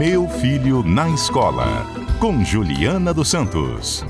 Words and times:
Meu 0.00 0.26
Filho 0.26 0.82
na 0.82 1.10
Escola, 1.10 1.84
com 2.18 2.42
Juliana 2.42 3.12
dos 3.12 3.28
Santos. 3.28 4.02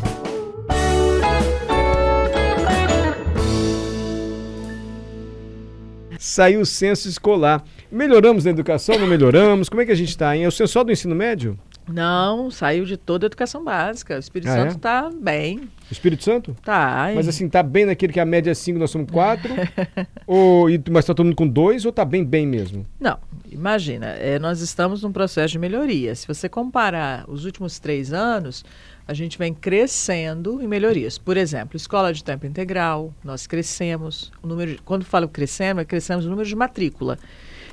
Saiu 6.16 6.60
o 6.60 6.64
censo 6.64 7.08
escolar. 7.08 7.64
Melhoramos 7.90 8.44
na 8.44 8.52
educação? 8.52 8.96
Não 9.00 9.08
melhoramos? 9.08 9.68
Como 9.68 9.82
é 9.82 9.84
que 9.84 9.90
a 9.90 9.96
gente 9.96 10.10
está, 10.10 10.36
hein? 10.36 10.44
É 10.44 10.46
o 10.46 10.52
censo 10.52 10.74
só 10.74 10.84
do 10.84 10.92
ensino 10.92 11.16
médio? 11.16 11.58
Não, 11.92 12.50
saiu 12.50 12.84
de 12.84 12.96
toda 12.96 13.26
a 13.26 13.28
educação 13.28 13.64
básica. 13.64 14.16
O 14.16 14.18
Espírito 14.18 14.48
Ah, 14.50 14.54
Santo 14.54 14.72
é? 14.72 14.76
está 14.76 15.10
bem. 15.10 15.58
O 15.58 15.92
Espírito 15.92 16.22
Santo? 16.24 16.56
Tá. 16.62 17.10
Mas 17.14 17.26
assim, 17.28 17.48
tá 17.48 17.62
bem 17.62 17.84
naquele 17.86 18.12
que 18.12 18.20
a 18.20 18.24
média 18.24 18.50
é 18.50 18.54
5, 18.54 18.78
nós 18.78 18.90
somos 18.90 19.10
4? 19.10 19.52
ou, 20.26 20.70
e- 20.70 20.82
mas 20.90 21.04
tá 21.04 21.12
todo 21.14 21.26
mundo 21.26 21.36
com 21.36 21.48
2 21.48 21.84
ou 21.84 21.92
tá 21.92 22.04
bem, 22.04 22.24
bem 22.24 22.46
mesmo? 22.46 22.86
Não, 23.00 23.18
imagina, 23.50 24.06
é, 24.06 24.38
nós 24.38 24.60
estamos 24.60 25.02
num 25.02 25.12
processo 25.12 25.52
de 25.52 25.58
melhoria. 25.58 26.14
Se 26.14 26.26
você 26.28 26.48
comparar 26.48 27.24
os 27.28 27.44
últimos 27.44 27.78
três 27.78 28.12
anos, 28.12 28.64
a 29.08 29.12
gente 29.14 29.36
vem 29.36 29.52
crescendo 29.52 30.62
em 30.62 30.68
melhorias. 30.68 31.18
Por 31.18 31.36
exemplo, 31.36 31.76
escola 31.76 32.12
de 32.12 32.22
tempo 32.22 32.46
integral, 32.46 33.12
nós 33.24 33.46
crescemos. 33.46 34.30
O 34.42 34.46
número 34.46 34.72
de- 34.72 34.78
quando 34.82 35.04
falo 35.04 35.28
crescemos, 35.28 35.82
é 35.82 35.84
crescemos 35.84 36.24
o 36.24 36.30
número 36.30 36.48
de 36.48 36.54
matrícula. 36.54 37.18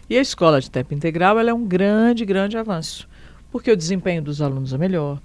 E 0.10 0.18
a 0.18 0.22
escola 0.22 0.60
de 0.60 0.72
tempo 0.72 0.94
integral 0.94 1.38
ela 1.38 1.50
é 1.52 1.54
um 1.54 1.66
grande, 1.66 2.26
grande 2.26 2.58
avanço. 2.58 3.08
Porque 3.52 3.72
o 3.72 3.78
desempenho 3.78 4.22
dos 4.22 4.42
alunos 4.42 4.74
é 4.74 4.78
melhor, 4.78 5.22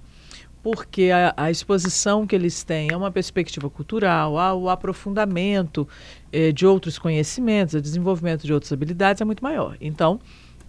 porque 0.63 1.11
a, 1.11 1.33
a 1.35 1.51
exposição 1.51 2.25
que 2.25 2.33
eles 2.33 2.63
têm 2.63 2.89
é 2.91 2.95
uma 2.95 3.11
perspectiva 3.11 3.69
cultural, 3.69 4.39
há 4.39 4.53
o 4.53 4.69
aprofundamento 4.69 5.87
eh, 6.31 6.53
de 6.53 6.65
outros 6.65 6.97
conhecimentos, 6.97 7.73
o 7.75 7.81
desenvolvimento 7.81 8.45
de 8.45 8.53
outras 8.53 8.71
habilidades 8.71 9.21
é 9.21 9.25
muito 9.25 9.43
maior. 9.43 9.75
Então, 9.81 10.21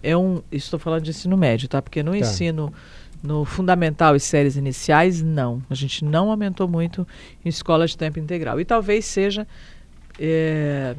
é 0.03 0.15
um. 0.15 0.43
Estou 0.51 0.77
falando 0.77 1.03
de 1.03 1.11
ensino 1.11 1.37
médio, 1.37 1.67
tá? 1.69 1.81
Porque 1.81 2.03
no 2.03 2.11
Tá. 2.11 2.17
ensino 2.17 2.73
no 3.23 3.43
fundamental 3.45 4.15
e 4.15 4.19
séries 4.19 4.55
iniciais, 4.57 5.21
não. 5.21 5.63
A 5.69 5.73
gente 5.73 6.03
não 6.05 6.29
aumentou 6.29 6.67
muito 6.67 7.07
em 7.43 7.49
escola 7.49 7.87
de 7.87 7.97
tempo 7.97 8.19
integral. 8.19 8.59
E 8.59 8.65
talvez 8.65 9.05
seja 9.05 9.47
eh, 10.19 10.95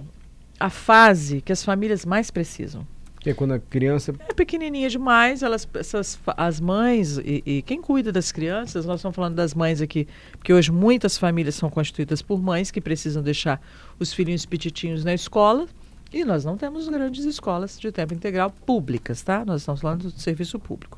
a 0.59 0.71
fase 0.71 1.41
que 1.41 1.53
as 1.53 1.63
famílias 1.63 2.05
mais 2.05 2.31
precisam 2.31 2.87
Que 3.27 3.31
é 3.31 3.35
quando 3.35 3.55
a 3.55 3.59
criança. 3.59 4.15
é 4.21 4.33
pequenininha 4.33 4.89
demais, 4.89 5.43
elas, 5.43 5.69
essas, 5.75 6.17
as 6.37 6.61
mães 6.61 7.19
e, 7.19 7.43
e 7.45 7.63
quem 7.63 7.83
cuida 7.83 8.13
das 8.13 8.31
crianças, 8.31 8.87
nós 8.87 9.01
estamos 9.01 9.17
falando 9.17 9.35
das 9.35 9.53
mães 9.53 9.81
aqui, 9.81 10.07
porque 10.39 10.53
hoje 10.53 10.71
muitas 10.71 11.19
famílias 11.19 11.57
são 11.57 11.69
constituídas 11.69 12.23
por 12.23 12.41
mães 12.41 12.71
que 12.71 12.81
precisam 12.81 13.25
deixar 13.25 13.61
os 13.99 14.13
filhinhos 14.13 14.47
petitinhos 14.47 15.03
na 15.03 15.13
escola 15.13 15.67
e 16.13 16.25
nós 16.25 16.45
não 16.45 16.57
temos 16.57 16.89
grandes 16.89 17.25
escolas 17.25 17.81
de 17.81 17.91
tempo 17.91 18.15
integral 18.15 18.49
públicas, 18.65 19.23
tá? 19.23 19.45
Nós 19.45 19.63
estamos 19.63 19.81
falando 19.81 20.03
do 20.03 20.21
serviço 20.21 20.57
público. 20.61 20.97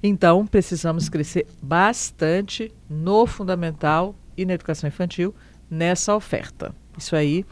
Então, 0.00 0.46
precisamos 0.46 1.08
crescer 1.08 1.48
bastante 1.60 2.72
no 2.88 3.26
fundamental 3.26 4.14
e 4.36 4.46
na 4.46 4.52
educação 4.52 4.86
infantil 4.86 5.34
nessa 5.68 6.14
oferta. 6.14 6.72
Isso 6.96 7.16
aí 7.16 7.44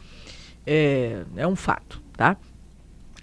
é, 0.65 1.21
é 1.35 1.45
um 1.45 1.57
fato, 1.57 2.01
tá? 2.15 2.37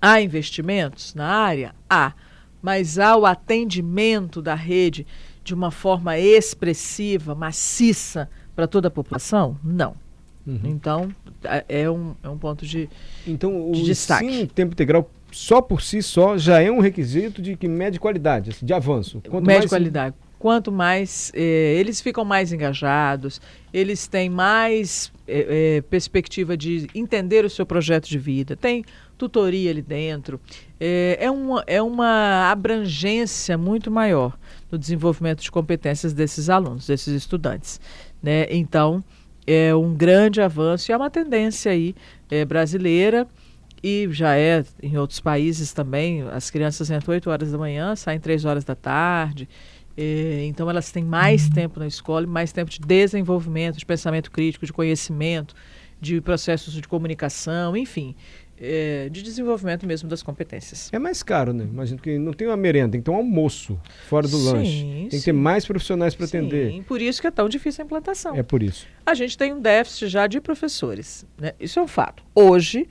Há 0.07 0.21
investimentos 0.23 1.15
na 1.17 1.27
área? 1.27 1.75
Há. 1.91 2.13
Mas 2.63 2.97
há 2.97 3.17
o 3.17 3.27
atendimento 3.27 4.41
da 4.41 4.55
rede 4.55 5.05
de 5.43 5.53
uma 5.53 5.73
forma 5.73 6.17
expressiva, 6.17 7.35
maciça 7.35 8.29
para 8.55 8.69
toda 8.69 8.87
a 8.87 8.91
população? 8.91 9.57
Não. 9.65 9.97
Uhum. 10.47 10.61
Então, 10.65 11.09
é- 11.43 11.65
é 11.69 11.91
um, 11.91 12.15
é 12.23 12.29
um 12.29 12.39
ponto 12.39 12.65
de. 12.65 12.89
Então, 13.27 13.69
o 13.69 13.73
De 13.73 13.83
destaque. 13.83 14.27
ensino 14.27 14.43
em 14.43 14.47
tempo 14.47 14.75
integral, 14.75 15.11
só 15.33 15.61
por 15.61 15.83
si 15.83 16.01
só, 16.01 16.39
já 16.39 16.61
é 16.63 16.71
um 16.71 16.79
requisito 16.79 17.43
de 17.43 17.57
que 17.57 17.67
mede 17.67 17.99
qualidade, 17.99 18.51
assim, 18.51 18.65
de 18.65 18.73
avanço. 18.73 19.21
Quanto 19.29 19.45
média 19.45 19.59
mais- 19.63 19.71
qualidade. 19.71 20.15
Quanto 20.39 20.71
mais 20.71 21.33
eh, 21.35 21.77
eles 21.79 22.01
ficam 22.01 22.25
mais 22.25 22.53
engajados, 22.53 23.41
eles 23.73 24.07
têm 24.07 24.29
mais 24.29 25.11
eh, 25.27 25.79
eh, 25.79 25.85
perspectiva 25.89 26.57
de 26.57 26.87
entender 26.95 27.45
o 27.45 27.51
seu 27.51 27.65
projeto 27.65 28.07
de 28.07 28.19
vida, 28.19 28.55
tem 28.55 28.85
tutoria 29.17 29.71
ali 29.71 29.81
dentro, 29.81 30.39
é, 30.79 31.31
uma, 31.31 31.65
é 31.67 31.81
uma 31.81 32.51
abrangência 32.51 33.57
muito 33.57 33.91
maior 33.91 34.39
no 34.71 34.77
desenvolvimento 34.77 35.43
de 35.43 35.51
competências 35.51 36.13
desses 36.13 36.51
alunos, 36.51 36.87
desses 36.87 37.15
estudantes. 37.15 37.81
Né? 38.23 38.47
Então, 38.51 39.03
é 39.47 39.75
um 39.75 39.95
grande 39.95 40.43
avanço 40.43 40.91
e 40.91 40.93
é 40.93 40.97
uma 40.99 41.09
tendência 41.09 41.73
aí 41.73 41.95
brasileira 42.47 43.27
e 43.83 44.09
já 44.11 44.37
é 44.37 44.65
em 44.83 44.99
outros 44.99 45.21
países 45.21 45.73
também. 45.73 46.23
As 46.33 46.51
crianças 46.51 46.91
entram 46.91 47.15
8 47.15 47.31
horas 47.31 47.53
da 47.53 47.59
manhã, 47.59 47.95
saem 47.95 48.19
3 48.19 48.45
horas 48.45 48.65
da 48.65 48.75
tarde. 48.75 49.49
Eh, 49.97 50.45
então 50.47 50.69
elas 50.69 50.91
têm 50.91 51.05
mais 51.05 51.49
tempo 51.49 51.81
na 51.81 51.87
escola 51.87 52.27
mais 52.27 52.53
tempo 52.53 52.71
de 52.71 52.81
desenvolvimento, 52.81 53.79
de 53.79 53.87
pensamento 53.87 54.31
crítico, 54.31 54.67
de 54.67 54.73
conhecimento, 54.73 55.55
de 56.01 56.21
processos 56.21 56.75
de 56.75 56.83
comunicação, 56.83 57.77
enfim, 57.77 58.15
eh, 58.59 59.09
de 59.11 59.23
desenvolvimento 59.23 59.87
mesmo 59.87 60.09
das 60.09 60.23
competências. 60.23 60.91
É 60.93 60.99
mais 60.99 61.23
caro, 61.23 61.53
né? 61.53 61.65
Imagino 61.65 62.01
que 62.01 62.19
não 62.19 62.33
tem 62.33 62.47
uma 62.47 62.57
merenda, 62.57 62.93
tem 62.93 63.01
que 63.01 63.05
ter 63.05 63.11
um 63.11 63.17
almoço 63.17 63.81
fora 64.09 64.27
do 64.27 64.37
Sim, 64.37 64.53
lanche. 64.53 64.85
Tem 64.85 65.09
que 65.09 65.19
sim. 65.19 65.25
ter 65.25 65.33
mais 65.33 65.65
profissionais 65.65 66.15
para 66.15 66.27
atender. 66.27 66.73
Sim, 66.73 66.83
por 66.83 67.01
isso 67.01 67.21
que 67.21 67.27
é 67.27 67.31
tão 67.31 67.49
difícil 67.49 67.83
a 67.83 67.85
implantação. 67.87 68.35
É 68.37 68.43
por 68.43 68.63
isso. 68.63 68.87
A 69.05 69.15
gente 69.15 69.37
tem 69.37 69.53
um 69.53 69.61
déficit 69.61 70.09
já 70.09 70.27
de 70.27 70.41
professores. 70.41 71.27
Né? 71.39 71.53
Isso 71.59 71.79
é 71.79 71.83
um 71.83 71.89
fato. 71.89 72.23
Hoje, 72.35 72.87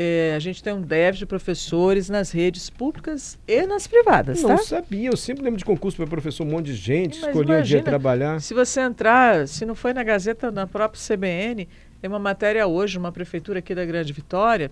eh, 0.00 0.32
a 0.36 0.38
gente 0.38 0.62
tem 0.62 0.72
um 0.72 0.80
déficit 0.80 1.18
de 1.18 1.26
professores 1.26 2.08
nas 2.08 2.30
redes 2.30 2.70
públicas 2.70 3.36
e 3.48 3.66
nas 3.66 3.88
privadas, 3.88 4.40
Não 4.40 4.50
tá? 4.50 4.58
sabia, 4.58 5.10
eu 5.10 5.16
sempre 5.16 5.42
lembro 5.42 5.58
de 5.58 5.64
concurso 5.64 5.96
para 5.96 6.06
professor, 6.06 6.46
um 6.46 6.50
monte 6.50 6.66
de 6.66 6.74
gente, 6.74 7.18
Mas 7.18 7.30
escolhia 7.30 7.58
o 7.58 7.62
dia 7.62 7.82
trabalhar. 7.82 8.40
Se 8.40 8.54
você 8.54 8.80
entrar, 8.80 9.48
se 9.48 9.66
não 9.66 9.74
foi 9.74 9.92
na 9.92 10.04
Gazeta, 10.04 10.52
na 10.52 10.68
própria 10.68 11.00
CBN, 11.02 11.66
tem 12.00 12.08
uma 12.08 12.20
matéria 12.20 12.64
hoje, 12.64 12.96
uma 12.96 13.10
prefeitura 13.10 13.58
aqui 13.58 13.74
da 13.74 13.84
Grande 13.84 14.12
Vitória, 14.12 14.70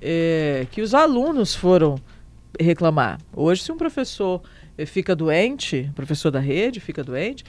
eh, 0.00 0.64
que 0.70 0.80
os 0.80 0.94
alunos 0.94 1.56
foram 1.56 1.96
reclamar. 2.60 3.18
Hoje, 3.34 3.64
se 3.64 3.72
um 3.72 3.76
professor 3.76 4.40
eh, 4.76 4.86
fica 4.86 5.16
doente, 5.16 5.90
professor 5.96 6.30
da 6.30 6.38
rede 6.38 6.78
fica 6.78 7.02
doente, 7.02 7.42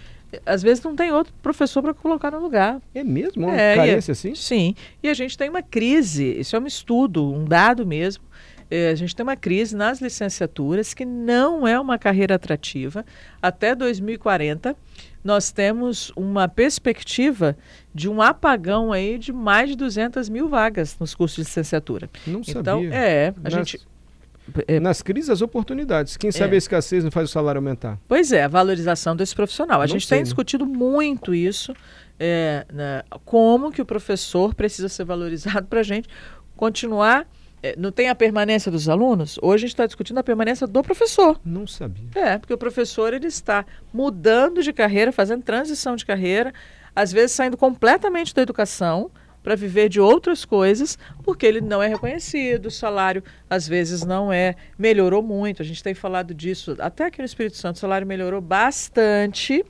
às 0.45 0.61
vezes 0.61 0.83
não 0.83 0.95
tem 0.95 1.11
outro 1.11 1.33
professor 1.41 1.81
para 1.81 1.93
colocar 1.93 2.31
no 2.31 2.39
lugar. 2.39 2.81
É 2.93 3.03
mesmo? 3.03 3.45
Uma 3.47 3.55
É, 3.59 3.75
carência 3.75 4.11
assim? 4.11 4.35
Sim. 4.35 4.75
E 5.01 5.09
a 5.09 5.13
gente 5.13 5.37
tem 5.37 5.49
uma 5.49 5.61
crise, 5.63 6.39
isso 6.39 6.55
é 6.55 6.59
um 6.59 6.67
estudo, 6.67 7.31
um 7.33 7.45
dado 7.45 7.85
mesmo. 7.85 8.23
eh, 8.71 8.91
a 8.91 8.95
gente 8.95 9.15
tem 9.15 9.23
uma 9.23 9.35
crise 9.35 9.75
nas 9.75 9.99
licenciaturas 9.99 10.93
que 10.93 11.03
não 11.03 11.67
é 11.67 11.79
uma 11.79 11.97
carreira 11.97 12.35
atrativa. 12.35 13.03
Até 13.41 13.73
2040, 13.73 14.75
nós 15.23 15.51
temos 15.51 16.11
uma 16.15 16.47
perspectiva 16.47 17.57
de 17.93 18.07
um 18.07 18.21
apagão 18.21 18.91
aí 18.91 19.17
de 19.17 19.33
mais 19.33 19.69
de 19.71 19.75
200 19.75 20.29
mil 20.29 20.47
vagas 20.47 20.95
nos 20.99 21.15
cursos 21.15 21.37
de 21.37 21.41
licenciatura. 21.49 22.09
Não 22.27 22.41
Então, 22.47 22.81
sabia. 22.83 22.93
é, 22.93 23.33
a 23.43 23.49
gente. 23.49 23.79
É, 24.67 24.79
Nas 24.79 25.01
crises, 25.01 25.29
as 25.29 25.41
oportunidades. 25.41 26.17
Quem 26.17 26.31
sabe 26.31 26.53
É. 26.53 26.55
a 26.55 26.57
escassez 26.57 27.03
não 27.03 27.11
faz 27.11 27.29
o 27.29 27.31
salário 27.31 27.59
aumentar. 27.59 27.97
Pois 28.07 28.31
é, 28.31 28.43
a 28.43 28.47
valorização 28.47 29.15
desse 29.15 29.35
profissional. 29.35 29.79
A 29.81 29.83
Não 29.83 29.87
gente 29.87 30.05
sei, 30.07 30.17
tem 30.17 30.19
né? 30.19 30.23
discutido 30.23 30.65
muito 30.65 31.33
isso, 31.33 31.73
é, 32.19 32.65
né, 32.73 33.03
como 33.25 33.71
que 33.71 33.81
o 33.81 33.85
professor 33.85 34.53
precisa 34.53 34.89
ser 34.89 35.05
valorizado 35.05 35.67
para 35.67 35.79
a 35.79 35.83
gente 35.83 36.07
continuar. 36.55 37.25
é, 37.61 37.75
não 37.77 37.91
tem 37.91 38.07
a 38.07 38.15
permanência 38.15 38.71
dos 38.71 38.87
alunos? 38.87 39.37
Hoje 39.41 39.55
a 39.65 39.67
gente 39.67 39.73
está 39.73 39.85
discutindo 39.85 40.17
a 40.17 40.23
permanência 40.23 40.65
do 40.65 40.81
professor. 40.81 41.37
Não 41.43 41.67
sabia. 41.67 42.07
É, 42.15 42.37
porque 42.37 42.53
o 42.53 42.57
professor 42.57 43.13
ele 43.13 43.27
está 43.27 43.65
mudando 43.93 44.63
de 44.63 44.71
carreira, 44.71 45.11
fazendo 45.11 45.43
transição 45.43 45.95
de 45.97 46.05
carreira, 46.05 46.53
às 46.95 47.11
vezes 47.11 47.33
saindo 47.33 47.57
completamente 47.57 48.33
da 48.33 48.41
educação 48.41 49.11
para 49.49 49.55
viver 49.55 49.89
de 49.89 49.99
outras 49.99 50.45
coisas, 50.45 50.95
porque 51.23 51.43
ele 51.43 51.59
não 51.59 51.81
é 51.81 51.87
reconhecido, 51.87 52.67
o 52.67 52.71
salário 52.71 53.23
às 53.49 53.67
vezes 53.67 54.05
não 54.05 54.31
é, 54.31 54.53
melhorou 54.77 55.23
muito, 55.23 55.63
a 55.63 55.65
gente 55.65 55.81
tem 55.81 55.95
falado 55.95 56.35
disso, 56.35 56.75
até 56.77 57.05
aqui 57.05 57.17
no 57.17 57.25
Espírito 57.25 57.57
Santo 57.57 57.77
o 57.77 57.79
salário 57.79 58.05
melhorou 58.05 58.41
bastante, 58.41 59.65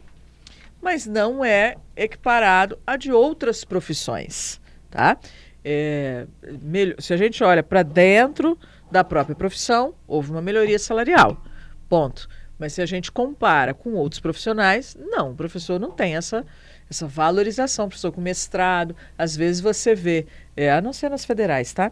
mas 0.82 1.06
não 1.06 1.46
é 1.46 1.78
equiparado 1.96 2.78
a 2.86 2.98
de 2.98 3.10
outras 3.10 3.64
profissões, 3.64 4.60
tá? 4.92 5.18
É, 5.64 6.28
se 7.00 7.14
a 7.14 7.18
gente 7.18 7.42
olha 7.42 7.64
para 7.64 7.82
dentro 7.82 8.60
da 8.92 9.02
própria 9.02 9.34
profissão, 9.34 9.96
houve 10.06 10.30
uma 10.30 10.42
melhoria 10.42 10.78
salarial, 10.78 11.42
ponto. 11.88 12.28
Mas 12.58 12.74
se 12.74 12.82
a 12.82 12.86
gente 12.86 13.10
compara 13.10 13.74
com 13.74 13.94
outros 13.94 14.20
profissionais, 14.20 14.98
não, 15.00 15.32
o 15.32 15.36
professor 15.36 15.80
não 15.80 15.92
tem 15.92 16.18
essa, 16.18 16.46
essa 16.90 17.08
valorização, 17.08 17.88
professor 17.88 18.12
com 18.12 18.22
mestrado, 18.22 18.96
às 19.18 19.36
vezes 19.36 19.62
você 19.62 19.94
vê, 19.94 20.26
é, 20.56 20.72
a 20.72 20.82
não 20.82 20.92
ser 20.92 21.10
nas 21.10 21.24
federais, 21.24 21.72
tá? 21.72 21.92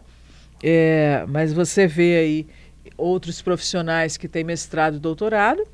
É, 0.62 1.24
mas 1.28 1.52
você 1.52 1.86
vê 1.86 2.16
aí 2.16 2.46
outros 2.96 3.40
profissionais 3.40 4.16
que 4.16 4.26
têm 4.26 4.42
mestrado 4.42 4.96
e 4.96 5.00
doutorado 5.00 5.64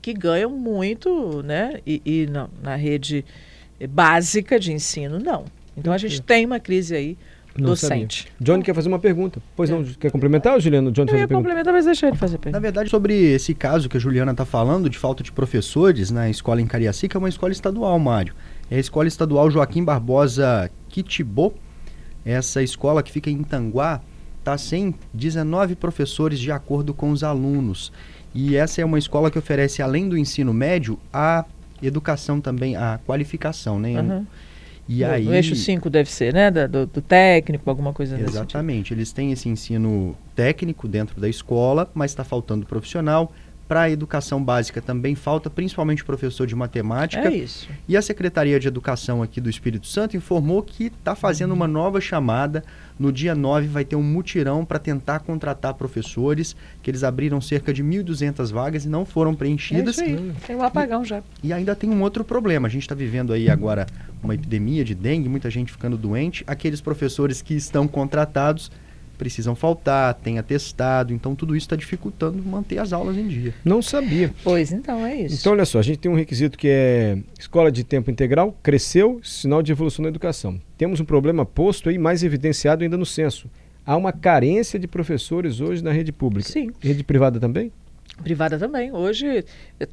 que 0.00 0.14
ganham 0.14 0.50
muito, 0.50 1.42
né? 1.42 1.80
E, 1.86 2.00
e 2.04 2.26
na, 2.26 2.48
na 2.62 2.76
rede 2.76 3.24
básica 3.88 4.58
de 4.58 4.72
ensino, 4.72 5.18
não. 5.18 5.44
Então 5.76 5.92
a 5.92 5.98
gente 5.98 6.20
tem 6.22 6.44
uma 6.44 6.58
crise 6.58 6.94
aí 6.94 7.18
Não 7.58 7.70
docente. 7.70 8.22
sabia. 8.22 8.32
Johnny 8.40 8.62
quer 8.62 8.74
fazer 8.74 8.88
uma 8.88 8.98
pergunta. 8.98 9.42
Pois 9.56 9.68
não, 9.70 9.82
quer 9.84 10.10
complementar, 10.10 10.60
Juliano? 10.60 10.90
Johnny 10.92 11.10
Eu 11.10 11.16
ia 11.18 11.26
pergunta. 11.26 11.48
complementar, 11.48 11.72
mas 11.72 11.84
deixa 11.84 12.06
ele 12.08 12.16
fazer 12.16 12.34
a 12.34 12.38
Na 12.38 12.42
pergunta. 12.42 12.60
verdade, 12.60 12.90
sobre 12.90 13.14
esse 13.14 13.54
caso 13.54 13.88
que 13.88 13.96
a 13.96 14.00
Juliana 14.00 14.32
está 14.32 14.44
falando, 14.44 14.88
de 14.88 14.96
falta 14.98 15.22
de 15.22 15.32
professores 15.32 16.10
na 16.10 16.30
escola 16.30 16.60
em 16.60 16.66
Cariacica, 16.66 17.16
é 17.16 17.18
uma 17.18 17.28
escola 17.28 17.52
estadual, 17.52 17.98
Mário. 17.98 18.34
É 18.70 18.76
a 18.76 18.80
escola 18.80 19.08
estadual 19.08 19.50
Joaquim 19.50 19.82
Barbosa 19.84 20.70
Kitibô. 20.88 21.52
Essa 22.24 22.62
escola 22.62 23.02
que 23.02 23.10
fica 23.10 23.30
em 23.30 23.40
Itanguá 23.40 24.00
está 24.38 24.56
sem 24.56 24.94
19 25.12 25.74
professores 25.74 26.38
de 26.38 26.52
acordo 26.52 26.94
com 26.94 27.10
os 27.10 27.24
alunos. 27.24 27.92
E 28.34 28.54
essa 28.56 28.80
é 28.80 28.84
uma 28.84 28.98
escola 28.98 29.30
que 29.30 29.38
oferece, 29.38 29.82
além 29.82 30.08
do 30.08 30.16
ensino 30.16 30.52
médio, 30.54 30.98
a 31.12 31.44
educação 31.82 32.40
também, 32.40 32.76
a 32.76 33.00
qualificação, 33.06 33.78
né? 33.78 33.96
Aham. 33.96 34.26
E 34.90 35.04
no, 35.04 35.10
aí... 35.10 35.24
no 35.24 35.32
eixo 35.32 35.54
5 35.54 35.88
deve 35.88 36.10
ser, 36.10 36.34
né? 36.34 36.50
Do, 36.50 36.84
do 36.84 37.00
técnico, 37.00 37.70
alguma 37.70 37.92
coisa 37.92 38.16
tipo. 38.16 38.28
Exatamente. 38.28 38.92
Eles 38.92 39.12
têm 39.12 39.30
esse 39.30 39.48
ensino 39.48 40.16
técnico 40.34 40.88
dentro 40.88 41.20
da 41.20 41.28
escola, 41.28 41.88
mas 41.94 42.10
está 42.10 42.24
faltando 42.24 42.66
profissional. 42.66 43.32
Para 43.70 43.82
a 43.82 43.90
educação 43.90 44.42
básica 44.42 44.82
também 44.82 45.14
falta, 45.14 45.48
principalmente 45.48 46.02
professor 46.04 46.44
de 46.44 46.56
matemática. 46.56 47.28
É 47.28 47.32
isso. 47.32 47.68
E 47.86 47.96
a 47.96 48.02
Secretaria 48.02 48.58
de 48.58 48.66
Educação 48.66 49.22
aqui 49.22 49.40
do 49.40 49.48
Espírito 49.48 49.86
Santo 49.86 50.16
informou 50.16 50.60
que 50.60 50.86
está 50.86 51.14
fazendo 51.14 51.54
uma 51.54 51.68
nova 51.68 52.00
chamada. 52.00 52.64
No 52.98 53.12
dia 53.12 53.32
9 53.32 53.68
vai 53.68 53.84
ter 53.84 53.94
um 53.94 54.02
mutirão 54.02 54.64
para 54.64 54.80
tentar 54.80 55.20
contratar 55.20 55.74
professores, 55.74 56.56
que 56.82 56.90
eles 56.90 57.04
abriram 57.04 57.40
cerca 57.40 57.72
de 57.72 57.84
1.200 57.84 58.50
vagas 58.50 58.84
e 58.84 58.88
não 58.88 59.04
foram 59.06 59.30
É 59.30 59.36
preenchidas. 59.36 59.98
isso 59.98 60.02
aí. 60.04 60.32
Tem 60.44 60.56
um 60.56 60.64
apagão 60.64 61.04
já. 61.04 61.22
E 61.40 61.52
ainda 61.52 61.76
tem 61.76 61.88
um 61.90 62.02
outro 62.02 62.24
problema. 62.24 62.66
A 62.66 62.70
gente 62.72 62.82
está 62.82 62.96
vivendo 62.96 63.32
aí 63.32 63.48
agora 63.48 63.86
uma 64.20 64.34
epidemia 64.34 64.84
de 64.84 64.96
dengue, 64.96 65.28
muita 65.28 65.48
gente 65.48 65.70
ficando 65.70 65.96
doente. 65.96 66.42
Aqueles 66.44 66.80
professores 66.80 67.40
que 67.40 67.54
estão 67.54 67.86
contratados 67.86 68.68
precisam 69.20 69.54
faltar, 69.54 70.14
tem 70.14 70.38
atestado, 70.38 71.12
então 71.12 71.34
tudo 71.34 71.54
isso 71.54 71.66
está 71.66 71.76
dificultando 71.76 72.42
manter 72.42 72.78
as 72.78 72.90
aulas 72.90 73.18
em 73.18 73.28
dia. 73.28 73.52
Não 73.62 73.82
sabia. 73.82 74.32
Pois 74.42 74.72
então, 74.72 75.04
é 75.04 75.14
isso. 75.14 75.36
Então, 75.38 75.52
olha 75.52 75.66
só, 75.66 75.78
a 75.78 75.82
gente 75.82 75.98
tem 75.98 76.10
um 76.10 76.14
requisito 76.14 76.56
que 76.56 76.66
é 76.68 77.18
escola 77.38 77.70
de 77.70 77.84
tempo 77.84 78.10
integral, 78.10 78.56
cresceu, 78.62 79.20
sinal 79.22 79.62
de 79.62 79.70
evolução 79.72 80.02
na 80.02 80.08
educação. 80.08 80.58
Temos 80.78 81.00
um 81.00 81.04
problema 81.04 81.44
posto 81.44 81.90
aí, 81.90 81.98
mais 81.98 82.22
evidenciado 82.22 82.82
ainda 82.82 82.96
no 82.96 83.04
censo. 83.04 83.50
Há 83.84 83.94
uma 83.94 84.10
carência 84.10 84.78
de 84.78 84.88
professores 84.88 85.60
hoje 85.60 85.84
na 85.84 85.92
rede 85.92 86.12
pública. 86.12 86.48
Sim. 86.48 86.70
Rede 86.80 87.04
privada 87.04 87.38
também? 87.38 87.70
Privada 88.22 88.58
também. 88.58 88.90
Hoje, 88.90 89.44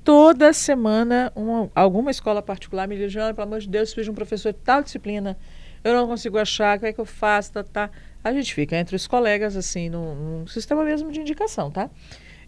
toda 0.05 0.53
semana, 0.53 1.31
uma- 1.35 1.69
alguma 1.75 2.11
escola 2.11 2.41
particular 2.41 2.87
me 2.87 2.95
liga, 2.95 3.21
"Ana, 3.21 3.33
pelo 3.33 3.47
amor 3.47 3.59
de 3.59 3.67
Deus, 3.67 3.89
preciso 3.89 4.05
de 4.05 4.11
um 4.11 4.15
professor 4.15 4.53
de 4.53 4.59
tal 4.59 4.81
disciplina. 4.81 5.37
Eu 5.83 5.93
não 5.93 6.07
consigo 6.07 6.37
achar, 6.37 6.75
o 6.77 6.79
que 6.79 6.85
é 6.87 6.93
que 6.93 6.99
eu 6.99 7.05
faço? 7.05 7.53
Tá, 7.53 7.63
tá. 7.63 7.89
A 8.27 8.33
gente 8.33 8.53
fica 8.53 8.77
entre 8.77 8.95
os 8.95 9.07
colegas, 9.07 9.55
assim, 9.55 9.89
num, 9.89 10.15
num 10.15 10.47
sistema 10.47 10.83
mesmo 10.83 11.11
de 11.11 11.21
indicação, 11.21 11.71
tá? 11.71 11.89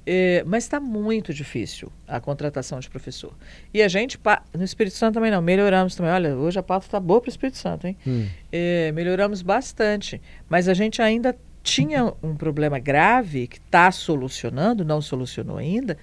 É, 0.05 0.43
mas 0.45 0.63
está 0.63 0.79
muito 0.79 1.33
difícil 1.33 1.91
a 2.07 2.19
contratação 2.19 2.79
de 2.79 2.89
professor. 2.89 3.33
E 3.73 3.81
a 3.81 3.87
gente, 3.87 4.19
no 4.53 4.63
Espírito 4.63 4.95
Santo 4.95 5.15
também 5.15 5.29
não, 5.29 5.41
melhoramos 5.41 5.95
também. 5.95 6.11
Olha, 6.11 6.35
hoje 6.35 6.57
a 6.57 6.63
pauta 6.63 6.87
está 6.87 6.99
boa 6.99 7.21
para 7.21 7.27
o 7.27 7.31
Espírito 7.31 7.57
Santo, 7.57 7.85
hein? 7.85 7.97
É, 8.51 8.91
melhoramos 8.91 9.41
bastante, 9.41 10.21
mas 10.49 10.67
a 10.67 10.73
gente 10.73 11.01
ainda 11.01 11.37
tinha 11.61 12.13
um 12.23 12.35
problema 12.35 12.79
grave 12.79 13.47
que 13.47 13.57
está 13.57 13.91
solucionando, 13.91 14.83
não 14.83 15.01
solucionou 15.01 15.57
ainda, 15.57 15.97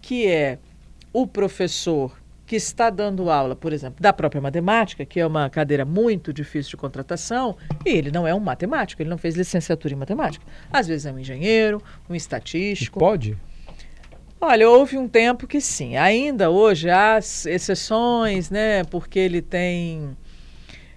que 0.00 0.26
é 0.26 0.58
o 1.12 1.26
professor 1.26 2.16
que 2.48 2.56
está 2.56 2.88
dando 2.88 3.30
aula, 3.30 3.54
por 3.54 3.74
exemplo, 3.74 4.00
da 4.00 4.10
própria 4.10 4.40
matemática, 4.40 5.04
que 5.04 5.20
é 5.20 5.26
uma 5.26 5.50
cadeira 5.50 5.84
muito 5.84 6.32
difícil 6.32 6.70
de 6.70 6.76
contratação, 6.78 7.54
e 7.84 7.90
ele 7.90 8.10
não 8.10 8.26
é 8.26 8.34
um 8.34 8.40
matemático, 8.40 9.02
ele 9.02 9.10
não 9.10 9.18
fez 9.18 9.36
licenciatura 9.36 9.92
em 9.92 9.96
matemática. 9.98 10.44
Às 10.72 10.88
vezes 10.88 11.04
é 11.04 11.12
um 11.12 11.18
engenheiro, 11.18 11.82
um 12.08 12.14
E 12.14 12.16
estatístico. 12.16 12.98
pode? 12.98 13.36
Olha, 14.40 14.66
houve 14.70 14.96
um 14.96 15.06
tempo 15.06 15.46
que 15.46 15.60
sim. 15.60 15.96
Ainda 15.98 16.48
hoje 16.48 16.88
há 16.88 17.16
as 17.16 17.44
exceções, 17.44 18.48
né? 18.48 18.82
Porque 18.84 19.18
ele 19.18 19.42
tem. 19.42 20.16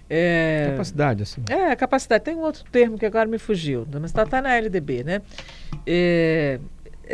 é, 0.08 0.68
Capacidade, 0.70 1.22
assim. 1.24 1.42
é, 1.50 1.76
capacidade. 1.76 2.24
Tem 2.24 2.34
um 2.34 2.40
outro 2.42 2.64
termo 2.72 2.96
que 2.96 3.04
agora 3.04 3.28
me 3.28 3.38
fugiu, 3.38 3.86
mas 3.92 4.04
está 4.04 4.24
tá 4.24 4.40
na 4.40 4.54
LDB, 4.56 5.04
né? 5.04 5.20
É, 5.86 6.60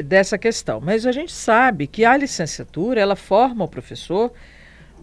dessa 0.04 0.36
questão. 0.38 0.80
Mas 0.80 1.06
a 1.06 1.12
gente 1.12 1.32
sabe 1.32 1.86
que 1.86 2.04
a 2.04 2.16
licenciatura, 2.16 3.00
ela 3.00 3.16
forma 3.16 3.64
o 3.64 3.68
professor 3.68 4.32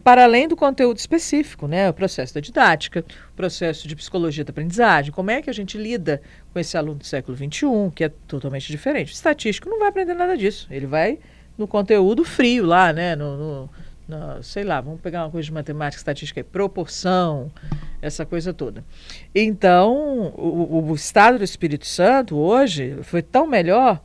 para 0.04 0.24
além 0.24 0.48
do 0.48 0.56
conteúdo 0.56 0.98
específico, 0.98 1.68
né? 1.68 1.90
O 1.90 1.94
processo 1.94 2.34
da 2.34 2.40
didática, 2.40 3.04
o 3.32 3.36
processo 3.36 3.88
de 3.88 3.96
psicologia 3.96 4.44
da 4.46 4.52
aprendizagem, 4.52 5.12
como 5.12 5.32
é 5.32 5.42
que 5.42 5.50
a 5.50 5.54
gente 5.54 5.78
lida 5.80 6.22
com 6.54 6.60
esse 6.60 6.78
aluno 6.78 7.00
do 7.00 7.06
século 7.06 7.36
XXI, 7.36 7.66
que 7.96 8.04
é 8.04 8.10
totalmente 8.28 8.68
diferente. 8.72 9.12
O 9.12 9.16
estatístico 9.16 9.68
não 9.68 9.80
vai 9.80 9.88
aprender 9.90 10.14
nada 10.14 10.38
disso. 10.38 10.68
Ele 10.70 10.86
vai 10.86 11.18
no 11.58 11.68
conteúdo 11.68 12.24
frio 12.24 12.66
lá, 12.66 12.94
né? 12.94 13.16
No, 13.16 13.36
no- 13.36 13.70
no- 14.08 14.44
sei 14.44 14.64
lá, 14.64 14.80
vamos 14.80 15.02
pegar 15.02 15.24
uma 15.26 15.32
coisa 15.32 15.48
de 15.48 15.52
matemática, 15.52 16.00
estatística, 16.00 16.40
aí, 16.40 16.44
proporção, 16.44 17.52
essa 18.00 18.24
coisa 18.28 18.54
toda. 18.54 18.86
Então, 19.34 20.32
o- 20.38 20.86
o 20.92 20.94
estado 20.94 21.40
do 21.40 21.44
Espírito 21.44 21.88
Santo 21.88 22.38
hoje 22.38 22.98
foi 23.02 23.24
tão 23.24 23.48
melhor 23.48 24.00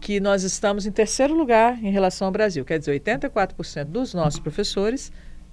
que 0.00 0.18
nós 0.20 0.42
estamos 0.42 0.86
em 0.86 0.90
terceiro 0.90 1.34
lugar 1.34 1.78
em 1.82 1.90
relação 1.90 2.26
ao 2.26 2.32
Brasil. 2.32 2.64
Quer 2.64 2.78
dizer, 2.78 3.00
84% 3.00 3.84
dos 3.84 4.12
nossos 4.14 4.40
professores 4.40 5.12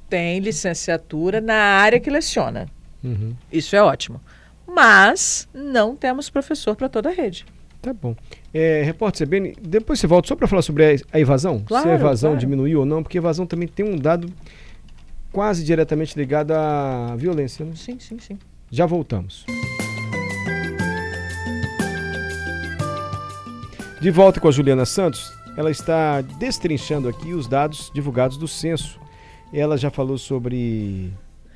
têm 0.09 0.39
licenciatura 0.39 1.39
na 1.39 1.55
área 1.55 1.99
que 1.99 2.09
leciona. 2.09 2.67
Uhum. 3.03 3.35
Isso 3.51 3.75
é 3.75 3.81
ótimo. 3.81 4.19
Mas 4.67 5.47
não 5.53 5.95
temos 5.95 6.29
professor 6.29 6.75
para 6.75 6.89
toda 6.89 7.09
a 7.09 7.11
rede. 7.11 7.45
Tá 7.81 7.93
bom. 7.93 8.15
É, 8.53 8.83
repórter 8.83 9.25
CBN, 9.25 9.55
depois 9.61 9.99
você 9.99 10.07
volta 10.07 10.27
só 10.27 10.35
para 10.35 10.47
falar 10.47 10.61
sobre 10.61 10.83
a, 10.83 10.97
a 11.13 11.19
evasão? 11.19 11.59
Se 11.59 11.65
Claro, 11.65 11.89
a 11.89 11.93
evasão 11.93 12.31
claro. 12.31 12.39
diminuiu 12.39 12.79
ou 12.79 12.85
não, 12.85 13.01
porque 13.01 13.17
a 13.17 13.21
evasão 13.21 13.45
também 13.45 13.67
tem 13.67 13.85
um 13.85 13.95
dado 13.95 14.31
quase 15.31 15.63
diretamente 15.63 16.17
ligado 16.17 16.51
à 16.51 17.15
violência. 17.15 17.63
Né? 17.65 17.71
Sim, 17.75 17.97
sim, 17.99 18.19
sim. 18.19 18.37
Já 18.69 18.85
voltamos. 18.85 19.45
De 24.01 24.09
volta 24.11 24.39
com 24.39 24.47
a 24.47 24.51
Juliana 24.51 24.85
Santos, 24.85 25.33
ela 25.57 25.69
está 25.69 26.21
destrinchando 26.21 27.09
aqui 27.09 27.33
os 27.33 27.47
dados 27.47 27.91
divulgados 27.93 28.37
do 28.37 28.47
censo. 28.47 28.97
Ela 29.51 29.77
já 29.77 29.89
falou 29.89 30.17
sobre 30.17 31.11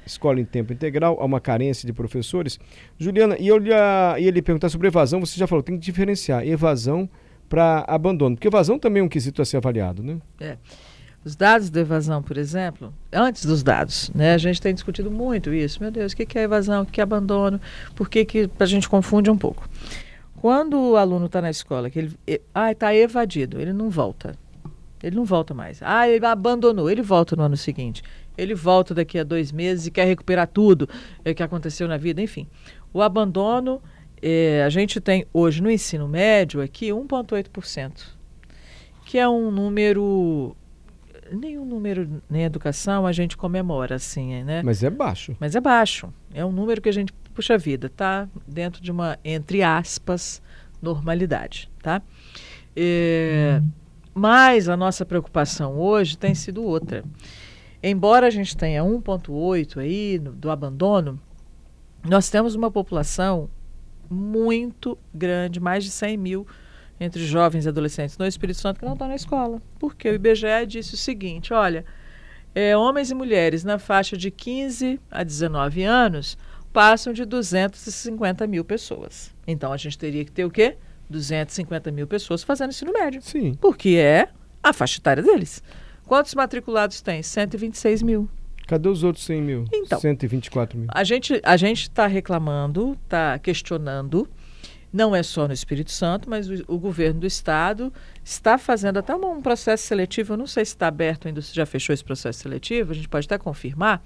escola 0.06 0.42
em 0.42 0.44
tempo 0.44 0.74
integral, 0.74 1.18
há 1.22 1.26
uma 1.26 1.40
carência 1.40 1.88
de 1.88 1.94
professores. 1.94 2.60
Juliana, 3.00 3.38
e 3.40 3.48
eu 3.48 3.64
ia, 3.64 4.16
ia 4.20 4.30
lhe 4.30 4.42
perguntar 4.42 4.68
sobre 4.68 4.90
evasão, 4.90 5.22
você 5.22 5.40
já 5.40 5.48
falou, 5.48 5.64
tem 5.64 5.78
que 5.78 5.86
diferenciar 5.86 6.46
evasão 6.46 7.10
para 7.48 7.86
abandono, 7.88 8.36
porque 8.36 8.50
evasão 8.50 8.78
também 8.78 9.00
é 9.00 9.04
um 9.06 9.08
quesito 9.08 9.42
a 9.42 9.46
ser 9.46 9.56
avaliado, 9.56 10.04
né? 10.04 10.18
Os 11.24 11.38
dados 11.38 11.70
da 11.70 11.80
evasão, 11.80 12.22
por 12.22 12.38
exemplo, 12.38 12.94
antes 13.14 13.46
dos 13.46 13.64
dados, 13.64 14.12
né, 14.14 14.34
a 14.34 14.38
gente 14.38 14.62
tem 14.62 14.74
discutido 14.74 15.10
muito 15.10 15.54
isso. 15.54 15.82
Meu 15.82 15.90
Deus, 15.90 16.12
o 16.12 16.16
que 16.18 16.26
que 16.26 16.38
é 16.38 16.44
evasão, 16.44 16.82
o 16.82 16.86
que 16.86 17.00
é 17.00 17.04
abandono, 17.04 17.62
por 17.96 18.10
que, 18.10 18.26
que 18.26 18.50
a 18.60 18.66
gente 18.66 18.90
confunde 18.90 19.32
um 19.32 19.38
pouco. 19.38 19.70
Quando 20.44 20.78
o 20.78 20.98
aluno 20.98 21.28
está 21.28 21.42
na 21.42 21.50
escola, 21.50 21.90
que 21.90 21.98
ele 21.98 22.18
ah, 22.54 22.70
está 22.70 22.94
evadido, 22.94 23.62
ele 23.62 23.72
não 23.72 23.90
volta. 23.90 24.38
Ele 25.02 25.16
não 25.16 25.24
volta 25.24 25.54
mais. 25.54 25.80
Ah, 25.82 26.06
ele 26.06 26.26
abandonou, 26.26 26.92
ele 26.92 27.02
volta 27.02 27.34
no 27.34 27.44
ano 27.44 27.56
seguinte. 27.56 28.04
Ele 28.38 28.54
volta 28.54 28.94
daqui 28.94 29.18
a 29.18 29.24
dois 29.24 29.54
meses 29.54 29.88
e 29.88 29.92
quer 29.92 30.04
recuperar 30.04 30.46
tudo 30.48 30.90
é, 31.24 31.34
que 31.34 31.42
aconteceu 31.42 31.88
na 31.88 31.96
vida, 31.96 32.22
enfim. 32.22 32.46
O 32.94 33.02
abandono, 33.02 33.82
eh, 34.22 34.62
a 34.66 34.70
gente 34.70 35.00
tem 35.00 35.26
hoje 35.32 35.64
no 35.64 35.72
ensino 35.72 36.10
médio 36.10 36.62
aqui 36.62 36.90
1,8%, 36.90 38.06
que 39.06 39.18
é 39.18 39.30
um 39.30 39.50
número 39.50 40.58
nenhum 41.32 41.64
número 41.64 42.22
nem 42.30 42.44
educação 42.44 43.08
a 43.08 43.14
gente 43.14 43.38
comemora 43.38 43.96
assim, 43.96 44.44
né? 44.44 44.62
Mas 44.62 44.84
é 44.84 44.90
baixo. 44.90 45.38
Mas 45.40 45.56
é 45.56 45.62
baixo. 45.62 46.14
É 46.34 46.44
um 46.44 46.52
número 46.52 46.82
que 46.82 46.90
a 46.90 46.92
gente, 46.92 47.14
puxa 47.34 47.58
vida, 47.58 47.90
tá 47.90 48.28
dentro 48.48 48.82
de 48.82 48.92
uma, 48.92 49.18
entre 49.24 49.62
aspas, 49.64 50.42
normalidade, 50.82 51.70
tá? 51.82 52.02
É, 52.76 53.62
Mas 54.14 54.70
a 54.70 54.78
nossa 54.78 55.06
preocupação 55.06 55.76
hoje 55.80 56.18
tem 56.18 56.36
sido 56.36 56.64
outra. 56.64 57.04
Embora 57.82 58.28
a 58.28 58.30
gente 58.30 58.56
tenha 58.56 58.84
1,8 58.84 59.80
aí 59.80 60.20
no- 60.20 60.32
do 60.34 60.52
abandono, 60.52 61.20
nós 62.08 62.30
temos 62.30 62.54
uma 62.54 62.70
população 62.70 63.50
muito 64.10 64.98
grande, 65.14 65.60
mais 65.60 65.84
de 65.84 65.90
100 65.90 66.16
mil 66.18 66.46
entre 67.00 67.26
jovens 67.26 67.66
e 67.66 67.70
adolescentes 67.70 68.18
no 68.18 68.26
Espírito 68.28 68.60
Santo 68.60 68.80
que 68.80 68.86
não 68.86 68.94
estão 68.94 69.08
na 69.08 69.16
escola. 69.16 69.60
Porque 69.80 70.08
o 70.10 70.14
IBGE 70.14 70.66
disse 70.68 70.94
o 70.94 70.98
seguinte: 70.98 71.52
olha, 71.54 71.84
é, 72.54 72.78
homens 72.78 73.10
e 73.10 73.16
mulheres 73.16 73.64
na 73.64 73.80
faixa 73.80 74.16
de 74.16 74.30
15 74.30 75.00
a 75.10 75.24
19 75.24 75.84
anos 75.84 76.38
passam 76.74 77.14
de 77.14 77.24
250 77.24 78.48
mil 78.48 78.66
pessoas. 78.66 79.32
Então 79.48 79.72
a 79.72 79.78
gente 79.78 79.98
teria 79.98 80.26
que 80.26 80.32
ter 80.32 80.44
o 80.44 80.50
quê? 80.50 80.76
250 81.10 81.92
mil 81.92 82.08
pessoas 82.08 82.44
fazendo 82.44 82.72
ensino 82.72 82.92
médio. 82.92 83.22
Sim. 83.22 83.54
Porque 83.62 83.90
é 83.90 84.30
a 84.62 84.74
faixa 84.74 85.00
etária 85.00 85.22
deles. 85.22 85.62
Quantos 86.06 86.34
matriculados 86.34 87.00
tem? 87.02 87.22
126 87.22 88.02
mil. 88.02 88.28
Cadê 88.68 88.90
os 88.90 89.04
outros 89.04 89.24
100 89.26 89.42
mil? 89.42 89.66
Então. 89.72 90.00
124 90.00 90.78
mil. 90.78 90.88
A 90.92 91.04
gente 91.04 91.40
a 91.44 91.56
gente 91.56 91.84
está 91.84 92.08
reclamando, 92.08 92.98
está 93.04 93.38
questionando. 93.38 94.28
Não 94.92 95.16
é 95.16 95.24
só 95.24 95.48
no 95.48 95.54
Espírito 95.54 95.92
Santo, 95.92 96.30
mas 96.30 96.48
o, 96.50 96.64
o 96.68 96.78
governo 96.78 97.22
do 97.22 97.28
estado 97.28 97.92
está 98.24 98.58
fazendo 98.58 98.98
até 98.98 99.16
um, 99.16 99.38
um 99.38 99.42
processo 99.42 99.86
seletivo. 99.86 100.34
Eu 100.34 100.38
não 100.38 100.48
sei 100.48 100.66
se 100.66 100.74
está 100.74 100.88
aberto 100.88 101.28
ainda, 101.28 101.42
se 101.42 101.54
já 101.54 101.66
fechou 101.66 101.94
esse 101.94 102.04
processo 102.04 102.40
seletivo. 102.40 102.92
A 102.92 102.96
gente 102.96 103.10
pode 103.10 103.26
até 103.26 103.38
confirmar 103.38 104.04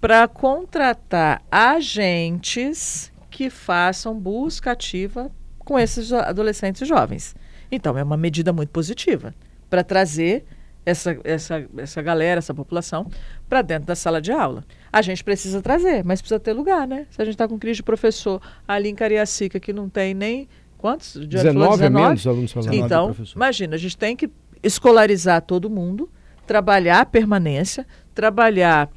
para 0.00 0.26
contratar 0.28 1.42
agentes 1.50 3.12
que 3.30 3.50
façam 3.50 4.18
busca 4.18 4.72
ativa 4.72 5.30
com 5.58 5.78
esses 5.78 6.12
adolescentes 6.12 6.82
e 6.82 6.84
jovens. 6.84 7.34
Então, 7.70 7.98
é 7.98 8.02
uma 8.02 8.16
medida 8.16 8.52
muito 8.52 8.70
positiva 8.70 9.34
para 9.68 9.82
trazer 9.82 10.44
essa, 10.86 11.18
essa, 11.24 11.66
essa 11.76 12.00
galera, 12.00 12.38
essa 12.38 12.54
população, 12.54 13.10
para 13.48 13.60
dentro 13.60 13.86
da 13.86 13.96
sala 13.96 14.20
de 14.20 14.30
aula. 14.30 14.64
A 14.92 15.02
gente 15.02 15.24
precisa 15.24 15.60
trazer, 15.60 16.04
mas 16.04 16.20
precisa 16.22 16.38
ter 16.38 16.52
lugar, 16.52 16.86
né? 16.86 17.06
Se 17.10 17.20
a 17.20 17.24
gente 17.24 17.34
está 17.34 17.48
com 17.48 17.58
crise 17.58 17.78
de 17.78 17.82
professor 17.82 18.40
ali 18.66 18.88
em 18.88 18.94
Cariacica, 18.94 19.58
que 19.58 19.72
não 19.72 19.88
tem 19.88 20.14
nem. 20.14 20.48
Quantos? 20.78 21.14
De 21.14 21.26
19, 21.26 21.78
19 21.78 21.84
é 21.84 21.90
menos 21.90 22.26
alunos 22.26 22.52
falaram. 22.52 22.74
Então, 22.74 23.16
imagina, 23.34 23.74
a 23.74 23.78
gente 23.78 23.96
tem 23.96 24.14
que 24.14 24.30
escolarizar 24.62 25.42
todo 25.42 25.68
mundo, 25.68 26.08
trabalhar 26.46 27.00
a 27.00 27.04
permanência, 27.04 27.84
trabalhar 28.14 28.88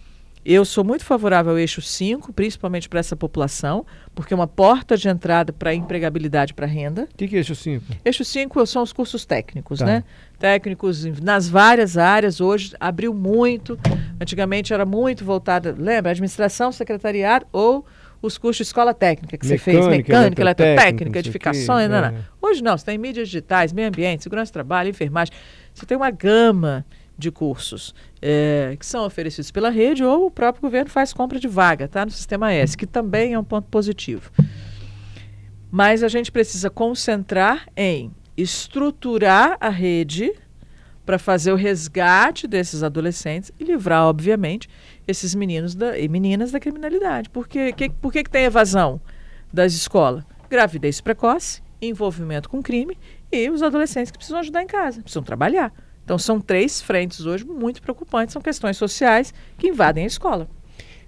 eu 0.46 0.63
sou 0.63 0.84
muito 0.84 1.03
favorável 1.03 1.51
ao 1.51 1.60
eixo 1.60 1.81
5, 1.81 2.31
principalmente 2.31 2.88
para 2.88 3.00
essa 3.00 3.15
população, 3.15 3.86
porque 4.15 4.34
é 4.34 4.36
uma 4.36 4.48
porta 4.48 4.96
de 4.96 5.10
entrada 5.10 5.51
para 5.51 5.72
a 5.72 5.75
empregabilidade 5.75 6.53
para 6.53 6.65
renda. 6.65 7.03
O 7.03 7.17
que, 7.17 7.27
que 7.27 7.36
é 7.36 7.39
eixo 7.39 7.53
5? 7.53 7.86
Eixo 8.05 8.24
5 8.24 8.65
são 8.65 8.81
os 8.81 8.93
cursos 8.93 9.25
técnicos, 9.25 9.79
tá. 9.79 9.86
né? 9.86 10.03
Técnicos 10.39 11.03
nas 11.22 11.50
várias 11.50 11.98
áreas, 11.98 12.39
hoje 12.39 12.74
abriu 12.79 13.13
muito. 13.13 13.77
Antigamente 14.19 14.74
era 14.74 14.86
muito 14.86 15.25
voltada, 15.25 15.75
lembra? 15.77 16.12
Administração, 16.12 16.72
secretariado 16.72 17.46
ou 17.51 17.86
os 18.22 18.38
cursos 18.38 18.58
de 18.58 18.63
escola 18.63 18.93
técnica 18.93 19.38
que 19.38 19.48
mecânica, 19.48 19.72
você 19.72 19.72
fez, 19.72 19.88
mecânica, 19.88 20.41
eletrotécnica, 20.41 21.19
edificações, 21.19 21.89
não, 21.89 22.01
não. 22.01 22.08
É. 22.08 22.15
Hoje 22.41 22.63
não, 22.63 22.77
você 22.77 22.86
tem 22.86 22.98
mídias 22.98 23.27
digitais, 23.27 23.72
meio 23.72 23.88
ambiente, 23.88 24.24
segurança 24.24 24.51
do 24.51 24.53
trabalho, 24.53 24.89
enfermagem. 24.89 25.34
Você 25.74 25.86
tem 25.86 25.96
uma 25.96 26.12
gama 26.12 26.86
de 27.19 27.31
cursos 27.31 27.93
é, 28.21 28.75
que 28.79 28.85
são 28.85 29.05
oferecidos 29.05 29.51
pela 29.51 29.69
rede 29.69 30.03
ou 30.03 30.27
o 30.27 30.31
próprio 30.31 30.61
governo 30.61 30.89
faz 30.89 31.13
compra 31.13 31.39
de 31.39 31.47
vaga, 31.47 31.88
tá? 31.88 32.05
No 32.05 32.11
sistema 32.11 32.51
S, 32.51 32.77
que 32.77 32.88
também 32.88 33.33
é 33.33 33.39
um 33.39 33.43
ponto 33.43 33.67
positivo. 33.67 34.31
Mas 35.71 36.03
a 36.03 36.07
gente 36.07 36.31
precisa 36.31 36.69
concentrar 36.69 37.67
em 37.75 38.11
estruturar 38.35 39.57
a 39.59 39.69
rede 39.69 40.33
para 41.05 41.17
fazer 41.17 41.51
o 41.51 41.55
resgate 41.55 42.47
desses 42.47 42.83
adolescentes 42.83 43.51
e 43.59 43.63
livrar, 43.63 44.03
obviamente, 44.03 44.69
esses 45.07 45.33
meninos 45.33 45.73
da, 45.75 45.97
e 45.97 46.07
meninas 46.07 46.51
da 46.51 46.59
criminalidade. 46.59 47.29
Porque, 47.29 47.73
que, 47.73 47.89
por 47.89 48.11
que, 48.11 48.23
que 48.23 48.29
tem 48.29 48.45
evasão 48.45 49.01
das 49.51 49.73
escolas? 49.73 50.23
Gravidez 50.49 51.01
precoce, 51.01 51.61
envolvimento 51.81 52.49
com 52.49 52.61
crime 52.61 52.97
e 53.31 53.49
os 53.49 53.63
adolescentes 53.63 54.11
que 54.11 54.17
precisam 54.17 54.39
ajudar 54.39 54.63
em 54.63 54.67
casa, 54.67 55.01
precisam 55.01 55.23
trabalhar. 55.23 55.73
Então, 56.09 56.17
são 56.17 56.41
três 56.41 56.81
frentes 56.81 57.27
hoje 57.27 57.45
muito 57.45 57.83
preocupantes, 57.83 58.33
são 58.33 58.41
questões 58.41 58.75
sociais 58.77 59.31
que 59.59 59.67
invadem 59.67 60.05
a 60.05 60.07
escola. 60.07 60.49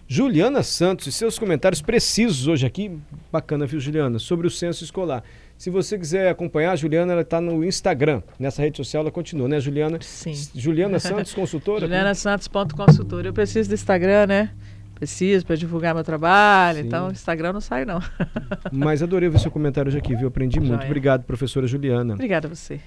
Juliana 0.07 0.61
Santos 0.61 1.07
e 1.07 1.11
seus 1.11 1.39
comentários 1.39 1.81
precisos 1.81 2.45
hoje 2.45 2.67
aqui, 2.67 2.99
bacana, 3.31 3.65
viu, 3.65 3.79
Juliana, 3.79 4.19
sobre 4.19 4.45
o 4.45 4.49
censo 4.51 4.83
escolar. 4.83 5.23
Se 5.57 5.71
você 5.71 5.97
quiser 5.97 6.29
acompanhar, 6.29 6.73
a 6.73 6.75
Juliana 6.75 7.13
ela 7.13 7.23
está 7.23 7.41
no 7.41 7.65
Instagram, 7.65 8.21
nessa 8.37 8.61
rede 8.61 8.77
social 8.77 9.01
ela 9.01 9.09
continua, 9.09 9.47
né, 9.47 9.59
Juliana? 9.59 9.97
Sim. 10.01 10.33
Juliana 10.53 10.99
Santos, 10.99 11.33
consultora? 11.33 11.79
Juliana 11.87 12.13
Santos, 12.13 12.47
ponto 12.47 12.75
consultora. 12.75 13.27
Eu 13.27 13.33
preciso 13.33 13.69
do 13.69 13.73
Instagram, 13.73 14.27
né? 14.27 14.51
Preciso 14.93 15.43
para 15.47 15.55
divulgar 15.55 15.95
meu 15.95 16.03
trabalho, 16.03 16.77
Sim. 16.77 16.85
então 16.85 17.09
Instagram 17.09 17.53
não 17.53 17.61
sai, 17.61 17.85
não. 17.85 17.99
Mas 18.71 19.01
adorei 19.01 19.29
ver 19.29 19.39
seu 19.39 19.49
comentário 19.49 19.89
hoje 19.89 19.97
aqui, 19.97 20.15
viu? 20.15 20.27
Aprendi 20.27 20.59
muito. 20.61 20.85
Obrigado, 20.85 21.23
professora 21.23 21.65
Juliana. 21.65 22.13
Obrigada 22.13 22.45
a 22.45 22.53
você. 22.53 22.79